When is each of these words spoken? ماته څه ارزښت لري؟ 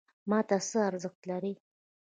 ماته 0.29 0.57
څه 0.69 0.79
ارزښت 0.89 1.21
لري؟ 1.29 1.53